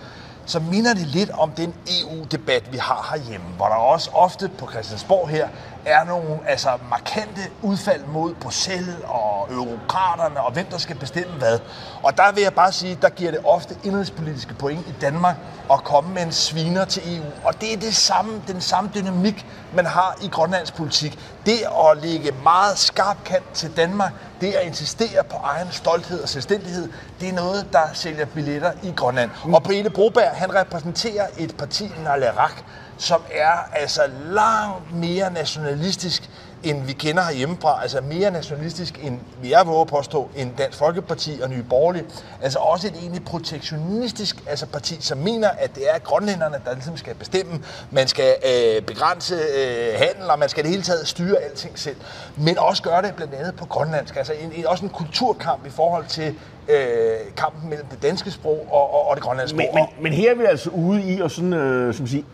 [0.51, 4.71] så minder det lidt om den EU-debat, vi har herhjemme, hvor der også ofte på
[4.71, 5.49] Christiansborg her
[5.85, 11.59] er nogle altså, markante udfald mod Bruxelles og eurokraterne og hvem der skal bestemme hvad.
[12.03, 15.37] Og der vil jeg bare sige, der giver det ofte indrigspolitiske point i Danmark
[15.73, 17.25] at komme med en sviner til EU.
[17.45, 21.19] Og det er det samme, den samme dynamik, man har i Grønlands politik.
[21.47, 21.59] Det
[21.91, 26.89] at lægge meget skarp kant til Danmark, det at insistere på egen stolthed og selvstændighed,
[27.21, 29.31] det er noget, der sælger billetter i Grønland.
[29.45, 29.55] Mm.
[29.55, 32.63] Og Brede Broberg, han repræsenterer et parti, Nalerak,
[33.01, 36.31] som er altså langt mere nationalistisk,
[36.63, 37.83] end vi kender herhjemmefra.
[37.83, 42.05] Altså mere nationalistisk, end vi er våge påstå, end Dansk Folkeparti og Nye Borgerlige.
[42.43, 46.97] Altså også et egentlig protektionistisk altså parti, som mener, at det er grønlænderne, der ligesom
[46.97, 47.63] skal bestemme.
[47.91, 51.97] Man skal øh, begrænse øh, handel, og man skal det hele taget styre alting selv.
[52.37, 54.17] Men også gøre det blandt andet på grønlandsk.
[54.17, 56.35] Altså en, en, også en kulturkamp i forhold til
[56.69, 59.75] øh, kampen mellem det danske sprog og, og, og det grønlandske sprog.
[59.75, 62.25] Men, men, her er vi altså ude i at sådan, øh, som sige,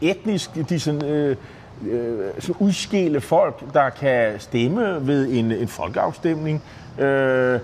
[0.00, 1.36] etnisk, de sådan, øh,
[1.90, 6.62] øh, sådan udskille folk, der kan stemme ved en, en folkeafstemning.
[6.98, 7.60] Øh,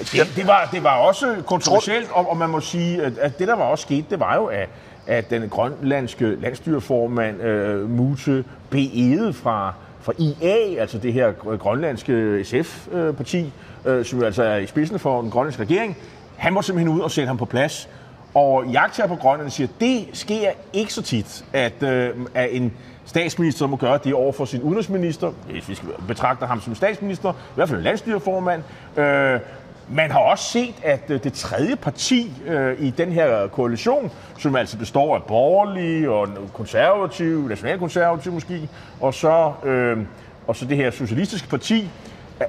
[0.00, 3.48] det, det, var, det var også kontroversielt, og, og man må sige, at, at det,
[3.48, 4.68] der var også sket, det var jo, at,
[5.06, 8.74] at den grønlandske landstyreformand, øh, Mute B.
[8.74, 13.52] Ede fra, fra IA, altså det her grønlandske SF-parti,
[13.84, 15.96] øh, som jo altså er i spidsen for den grønlandske regering,
[16.36, 17.88] han må simpelthen ud og sætte ham på plads.
[18.34, 22.72] Og jagter på Grønland siger, at det sker ikke så tit, at, øh, at en
[23.04, 27.32] statsminister må gøre det over for sin udenrigsminister, hvis vi skal betragte ham som statsminister,
[27.32, 28.62] i hvert fald landstyreformand.
[28.96, 29.40] Øh,
[29.90, 34.56] man har også set, at øh, det tredje parti øh, i den her koalition, som
[34.56, 38.68] altså består af borgerlige og konservative, nationalkonservative måske,
[39.00, 39.98] og så, øh,
[40.46, 41.90] og så det her socialistiske parti,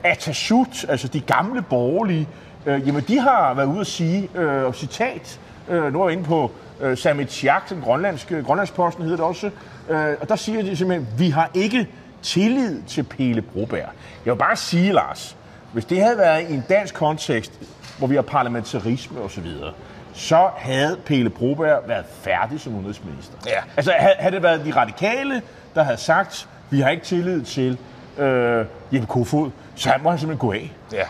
[0.03, 2.27] Atasut, altså de gamle borgerlige,
[2.65, 5.39] øh, jamen de har været ude at sige, øh, og citat,
[5.69, 6.51] øh, nu er jeg inde på
[6.81, 9.51] øh, Samit Chiak, den grønlandske, grønlandsposten hedder det også,
[9.89, 11.87] øh, og der siger de simpelthen, vi har ikke
[12.21, 13.89] tillid til Pele Broberg.
[14.25, 15.37] Jeg vil bare sige, Lars,
[15.73, 17.51] hvis det havde været i en dansk kontekst,
[17.97, 19.71] hvor vi har parlamentarisme osv., så,
[20.13, 23.33] så havde Pele Broberg været færdig som udenrigsminister.
[23.45, 23.61] Ja.
[23.77, 25.41] Altså havde det været de radikale,
[25.75, 27.77] der havde sagt, vi har ikke tillid til
[28.17, 30.71] øh, Jeppe Kofod, så må han simpelthen gå af.
[30.93, 31.03] Ja,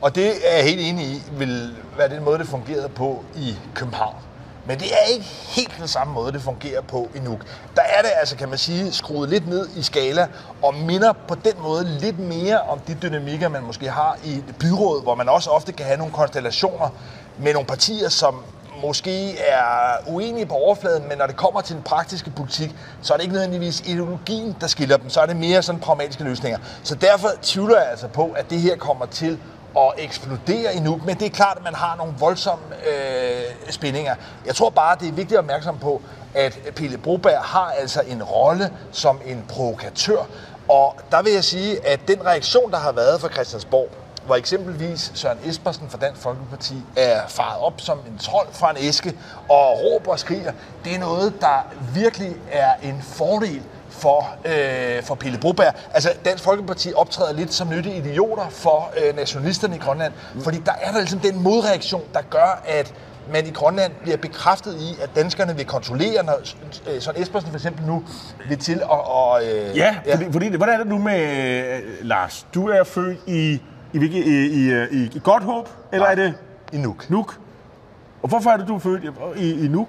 [0.00, 3.56] og det er jeg helt enig i, vil være den måde, det fungerede på i
[3.74, 4.16] København.
[4.68, 7.40] Men det er ikke helt den samme måde, det fungerer på i Nuuk.
[7.76, 10.28] Der er det altså, kan man sige, skruet lidt ned i skala,
[10.62, 15.02] og minder på den måde lidt mere om de dynamikker, man måske har i byrådet,
[15.02, 16.88] hvor man også ofte kan have nogle konstellationer
[17.38, 18.42] med nogle partier, som
[18.82, 23.16] måske er uenige på overfladen, men når det kommer til den praktiske politik, så er
[23.16, 26.58] det ikke nødvendigvis ideologien, der skiller dem, så er det mere sådan pragmatiske løsninger.
[26.82, 29.38] Så derfor tvivler jeg altså på, at det her kommer til
[29.78, 34.14] at eksplodere i men det er klart, at man har nogle voldsomme øh, spændinger.
[34.46, 36.02] Jeg tror bare, det er vigtigt at opmærksom på,
[36.34, 40.26] at Pelle Broberg har altså en rolle som en provokatør,
[40.68, 43.88] og der vil jeg sige, at den reaktion, der har været fra Christiansborg,
[44.26, 48.76] hvor eksempelvis Søren Espersen fra Dansk Folkeparti er faret op som en trold fra en
[48.80, 49.16] æske
[49.48, 50.52] og råber og skriger,
[50.84, 55.74] det er noget, der virkelig er en fordel for, øh, for Pelle Broberg.
[55.94, 60.12] Altså, Dansk Folkeparti optræder lidt som nyttige idioter for øh, nationalisterne i Grønland,
[60.44, 62.94] fordi der er der ligesom den modreaktion, der gør, at
[63.32, 66.38] man i Grønland bliver bekræftet i, at danskerne vil kontrollere, når
[66.94, 68.04] øh, Søren Espersen for eksempel nu
[68.48, 68.82] vil til at...
[68.90, 71.20] Og, øh, Ja, fordi, fordi hvordan er det nu med
[71.76, 72.46] øh, Lars?
[72.54, 73.60] Du er født i,
[73.92, 76.12] i, i, i, i, i Godthåb, eller Nej.
[76.12, 76.34] er det
[76.72, 77.10] I Nuuk.
[77.10, 77.34] Nuuk?
[78.22, 79.04] Og hvorfor er det, du er født
[79.36, 79.88] i, i, i Nuuk?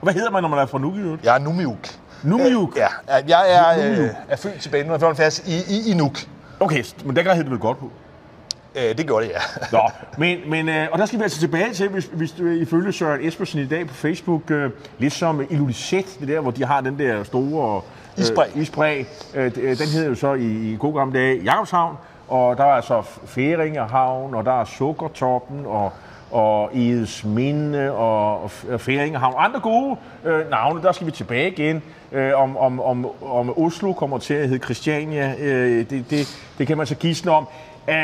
[0.00, 1.24] Og Hvad hedder man, når man er fra Nuuk i øvrigt?
[1.24, 1.88] Jeg er Numiuk.
[2.24, 2.76] Numiuk?
[2.76, 6.18] Ja, ja, jeg er, øh, er født tilbage i 1975 i, i, i Nuuk.
[6.60, 7.90] Okay, men dengang hed det vel Godthåb?
[8.74, 9.40] Øh, det gjorde det, ja.
[9.72, 12.92] Nå, men, men, øh, og der skal vi altså tilbage til, hvis, hvis du ifølge
[12.92, 16.80] Søren Espersen i dag på Facebook, øh, lidt som Illulisset, det der, hvor de har
[16.80, 17.82] den der store...
[18.18, 18.44] Øh, Isbræ.
[18.54, 19.04] isbræ.
[19.34, 21.96] Øh, øh, den hedder jo så i, i gode gamle dage Jakobshavn,
[22.28, 25.92] og der er altså Færingehavn, og der er Sukkertoppen, og
[26.34, 29.34] og Edes Minde og Færingehavn.
[29.38, 31.82] Andre gode øh, navne, der skal vi tilbage igen.
[32.12, 36.66] Øh, om, om, om, om Oslo kommer til at hedde Christiania, øh, det, det, det
[36.66, 37.48] kan man så gisne om.
[37.88, 37.94] Æh,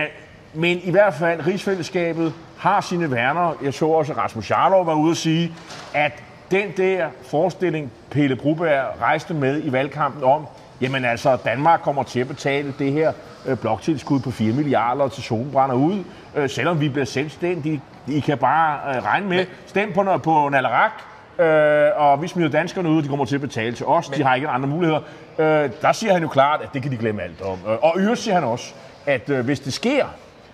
[0.55, 3.55] men i hvert fald, rigsfællesskabet har sine værner.
[3.62, 5.55] Jeg så også, at Rasmus Jarlov var ude at sige,
[5.95, 6.12] at
[6.51, 10.47] den der forestilling, Pelle Bruberg rejste med i valgkampen om,
[10.81, 13.12] jamen altså, Danmark kommer til at betale det her
[13.47, 16.05] øh, bloktilskud på 4 milliarder til zonebrænder ud,
[16.37, 17.83] øh, selvom vi bliver selvstændige.
[18.09, 20.90] I kan bare øh, regne med, stem på, noget- på Nalarak,
[21.38, 24.35] øh, og vi smider danskerne ud, de kommer til at betale til os, de har
[24.35, 25.01] ikke andre muligheder.
[25.38, 27.59] Øh, der siger han jo klart, at det kan de glemme alt om.
[27.69, 28.73] Øh, Og øvrigt siger han også,
[29.07, 30.05] at øh, hvis det sker,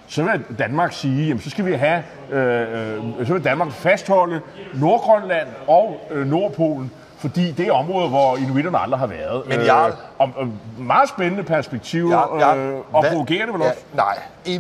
[0.08, 2.60] så vil Danmark sige, jamen så skal vi have, øh,
[3.20, 4.40] øh, så vil Danmark fastholde
[4.74, 9.42] Nordgrønland og øh, Nordpolen, fordi det er områder, hvor inuitterne aldrig har været.
[9.48, 10.46] Men Jarl- og, og
[10.78, 12.56] meget spændende perspektiver, Ja, ja.
[12.56, 13.80] øh, og Hvad- provokerende vel ja, også.
[13.94, 14.18] Nej,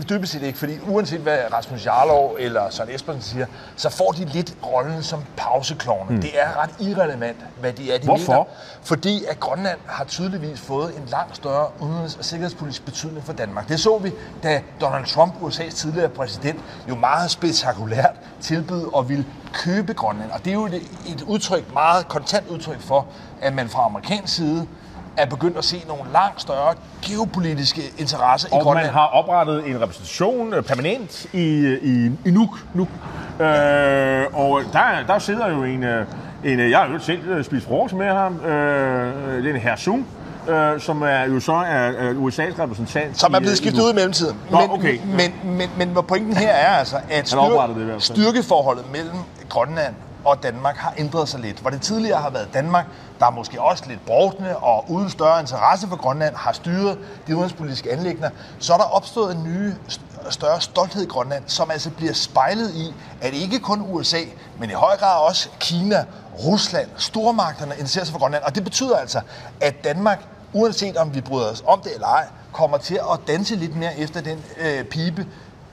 [0.08, 4.24] dybest set ikke, fordi uanset hvad Rasmus Jarlov eller Søren Espersen siger, så får de
[4.24, 6.14] lidt rollen som pauseklovne.
[6.14, 6.20] Mm.
[6.20, 8.32] Det er ret irrelevant, hvad de er, de Hvorfor?
[8.32, 8.44] mener.
[8.82, 13.68] Fordi at Grønland har tydeligvis fået en langt større udenrigs- og sikkerhedspolitisk betydning for Danmark.
[13.68, 19.24] Det så vi, da Donald Trump, USA's tidligere præsident, jo meget spektakulært tilbød og ville
[19.52, 20.30] købe Grønland.
[20.30, 20.74] Og det er jo et,
[21.08, 23.06] et udtryk, meget kontant udtryk for,
[23.42, 24.66] at man fra amerikansk side
[25.16, 28.86] er begyndt at se nogle langt større geopolitiske interesser i Og Grønland.
[28.86, 32.58] man har oprettet en repræsentation øh, permanent i, i, i Nuuk.
[32.74, 32.88] Nuuk.
[33.40, 33.46] Øh,
[34.32, 36.06] og der, der sidder jo en, øh,
[36.44, 39.60] en øh, jeg har jo selv øh, spist frokost med ham, øh, det er en
[39.60, 40.06] herr Sung,
[40.48, 43.18] øh, som er jo så er, USA's repræsentant.
[43.20, 44.36] som er blevet øh, skiftet ud i mellemtiden.
[44.50, 44.98] Nå, men, okay.
[45.04, 49.16] men, men, men, men pointen her er altså, at oprettede det styrkeforholdet mellem
[49.48, 49.94] Grønland
[50.26, 51.58] og Danmark har ændret sig lidt.
[51.58, 52.86] Hvor det tidligere har været Danmark,
[53.20, 57.92] der måske også lidt brugtende og uden større interesse for Grønland, har styret de udenrigspolitiske
[57.92, 59.72] anlægner, så er der opstået en ny
[60.30, 64.20] større stolthed i Grønland, som altså bliver spejlet i, at ikke kun USA,
[64.58, 66.04] men i høj grad også Kina,
[66.44, 68.42] Rusland, stormagterne interesserer sig for Grønland.
[68.44, 69.20] Og det betyder altså,
[69.60, 73.56] at Danmark, uanset om vi bryder os om det eller ej, kommer til at danse
[73.56, 75.26] lidt mere efter den øh, pibe,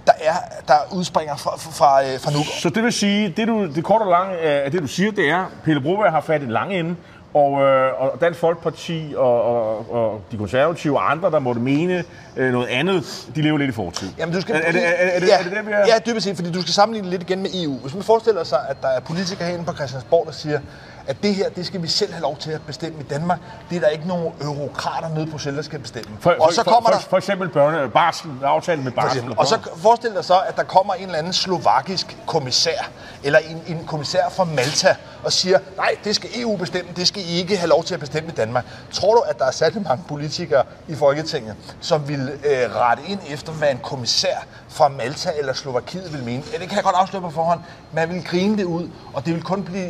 [0.05, 0.33] der, er,
[0.67, 2.45] der udspringer fra, fra, øh, fra Nuuk.
[2.61, 5.29] Så det vil sige, det, du, det korte og lange af det, du siger, det
[5.29, 6.95] er, Pelle Broberg har fat i den lange ende,
[7.33, 12.03] og, øh, og Dansk Folkeparti og, og, og de konservative og andre, der måtte mene
[12.35, 14.09] øh, noget andet, de lever lidt i fortid.
[14.17, 15.77] Jamen, du skal, er, er, er, er, det, ja, er det der, vi er?
[15.77, 17.77] Ja, dybest set, fordi du skal sammenligne lidt igen med EU.
[17.77, 20.59] Hvis man forestiller sig, at der er politikere herinde på Christiansborg, der siger,
[21.07, 23.39] at det her, det skal vi selv have lov til at bestemme i Danmark.
[23.69, 26.17] Det er der ikke nogen eurokrater nede på Bruxelles, der skal bestemme.
[26.19, 27.03] For, og så for, kommer for, der...
[27.03, 29.33] for eksempel børne, barsel, aftale med For barsel.
[29.37, 32.89] Og så forestil dig så, at der kommer en eller anden slovakisk kommissær,
[33.23, 37.21] eller en, en kommissær fra Malta, og siger, nej, det skal EU bestemme, det skal
[37.21, 38.65] I ikke have lov til at bestemme i Danmark.
[38.91, 43.19] Tror du, at der er særlig mange politikere i Folketinget, som vil øh, rette ind
[43.29, 44.35] efter, hvad en kommissær
[44.69, 46.43] fra Malta eller Slovakiet vil mene?
[46.53, 47.59] Ja, det kan jeg godt afsløre på forhånd.
[47.93, 49.89] Man vil grine det ud, og det vil kun blive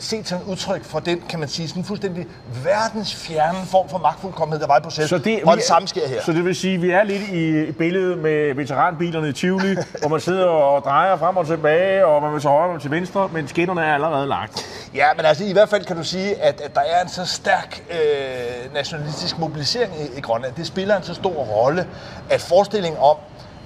[0.00, 2.26] set som et udtryk for den, kan man sige, sådan en fuldstændig
[2.64, 5.18] verdensfjerne form for magtfuldkommenhed, der var i processen.
[5.18, 6.22] Så det, og det samme sker her.
[6.22, 10.08] Så det vil sige, at vi er lidt i billedet med veteranbilerne i Tivoli, hvor
[10.08, 13.28] man sidder og drejer frem og tilbage, og man vil til højre og til venstre,
[13.32, 14.66] men skinnerne er allerede lagt.
[14.94, 17.26] Ja, men altså i hvert fald kan du sige, at, at der er en så
[17.26, 20.54] stærk øh, nationalistisk mobilisering i, i Grønland.
[20.54, 21.86] Det spiller en så stor rolle,
[22.30, 23.16] at forestillingen om,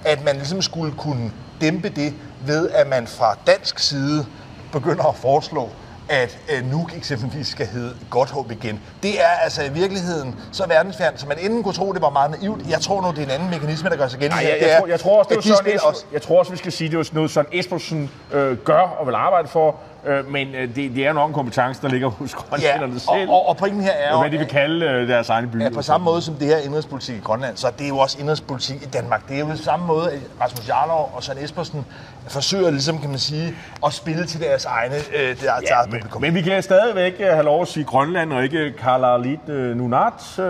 [0.05, 2.15] at man ligesom skulle kunne dæmpe det
[2.47, 4.27] ved, at man fra dansk side
[4.73, 5.71] begynder at foreslå,
[6.13, 8.81] at øh, Nuuk eksempelvis skal hedde Godthåb igen.
[9.03, 12.31] Det er altså i virkeligheden så verdensfjernt, så man inden kunne tro, det var meget
[12.31, 12.67] naivt.
[12.71, 14.43] Jeg tror nu, det er en anden mekanisme, der gør sig gældende.
[14.43, 16.05] Jeg, jeg, Det tror, jeg tror også, det spiller Esben, også.
[16.13, 19.15] jeg tror også, vi skal sige, det var noget, sådan Espersen øh, gør og vil
[19.15, 22.93] arbejde for, øh, men øh, det, det er nok en kompetence, der ligger hos grønlænderne
[22.93, 23.31] Ja, selv.
[23.31, 25.65] og, og, og pointen her er jo, hvad de vil kalde øh, deres egne byer.
[25.65, 27.99] Ja, på samme måde som det her er indrigspolitik i Grønland, så er det jo
[27.99, 29.29] også indrigspolitik i Danmark.
[29.29, 31.85] Det er jo på samme måde, at Rasmus Jarlov og Søren Espersen
[32.29, 33.55] forsøger ligesom, kan man sige,
[33.87, 36.33] at spille til deres egne øh, deres Ja, eget men, Velkommen.
[36.35, 40.39] Men vi kan stadigvæk øh, have lov at sige Grønland og ikke Kalalit øh, Nunat.
[40.39, 40.45] Øh,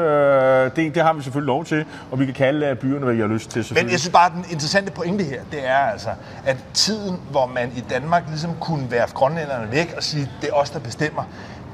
[0.77, 3.21] det, det har vi selvfølgelig lov til, og vi kan kalde øh, byerne, hvad vi
[3.21, 3.67] har lyst til.
[3.75, 6.09] Men jeg synes bare, at den interessante pointe her, det er altså,
[6.47, 9.09] at tiden, hvor man i Danmark ligesom kunne være
[9.43, 11.23] grønlænderne væk og sige, det er os, der bestemmer,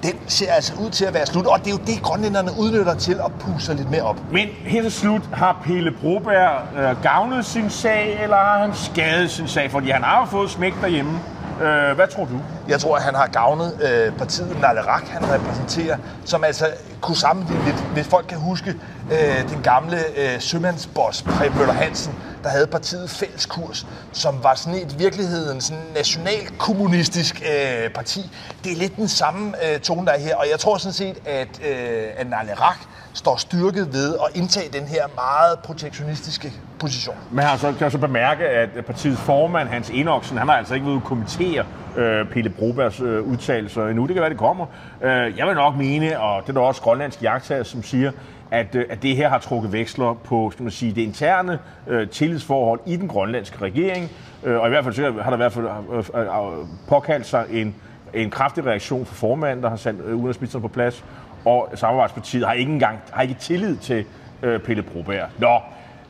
[0.02, 1.46] den ser altså ud til at være slut.
[1.46, 4.16] Og det er jo det, grønlænderne udnytter til at puse lidt mere op.
[4.32, 9.30] Men her til slut, har Pelle Broberg øh, gavnet sin sag, eller har han skadet
[9.30, 9.70] sin sag?
[9.70, 11.20] Fordi han har jo fået smæk derhjemme.
[11.62, 12.40] Øh, hvad tror du?
[12.68, 17.64] Jeg tror, at han har gavnet øh, partiet Nalerak, han repræsenterer, som altså kunne sammenligne
[17.64, 18.74] lidt, hvis folk kan huske
[19.12, 24.78] øh, den gamle øh, sømandsboss, Preben Møller Hansen, der havde partiet Fælleskurs, som var sådan
[24.78, 28.30] et virkeligheden sådan nationalkommunistisk øh, parti.
[28.64, 31.16] Det er lidt den samme øh, tone, der er her, og jeg tror sådan set,
[31.26, 32.78] at, øh, at Nalerak
[33.18, 37.16] står styrket ved at indtage den her meget protektionistiske position.
[37.30, 40.74] Men har så, kan jeg så bemærke, at partiets formand, Hans Enoksen, han har altså
[40.74, 41.64] ikke været kommentere
[41.96, 44.06] øh, Pelle Brobergs øh, udtalelser endnu.
[44.06, 44.66] Det kan være, det kommer.
[45.02, 48.12] Øh, jeg vil nok mene, og det er der også grønlandske jagttager, som siger,
[48.50, 52.08] at, øh, at det her har trukket veksler på skal man sige, det interne øh,
[52.08, 54.10] tillidsforhold i den grønlandske regering.
[54.44, 57.26] Øh, og i hvert fald så har der i hvert fald øh, øh, øh, påkaldt
[57.26, 57.74] sig en,
[58.14, 61.04] en kraftig reaktion fra formanden, der har sat øh, udenrigsministeren på plads.
[61.44, 64.04] Og samarbejdspartiet har ikke engang har ikke tillid til
[64.42, 65.28] øh, Pelle Broberg.
[65.38, 65.58] Nå,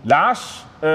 [0.05, 0.88] Lars, øh,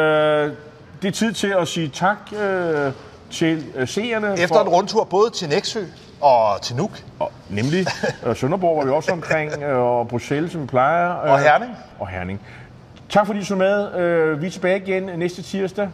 [1.01, 2.91] det er tid til at sige tak øh,
[3.31, 4.39] til øh, seerne.
[4.39, 5.83] Efter en rundtur både til Næksø
[6.21, 7.87] og til Nuuk Og, nemlig
[8.25, 11.23] øh, Sønderborg var vi også omkring, øh, og Bruxelles, som vi plejer.
[11.23, 11.71] Øh, og Herning.
[11.99, 12.41] Og Herning.
[13.09, 13.95] Tak fordi I så med.
[13.95, 15.89] Øh, vi er tilbage igen næste tirsdag.